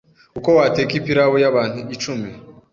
uko 0.37 0.49
wateka 0.59 0.91
ipilawu 0.99 1.35
y'abantu 1.43 1.79
icumi 1.95 2.29